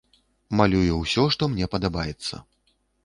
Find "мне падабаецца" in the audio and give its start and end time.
1.53-2.41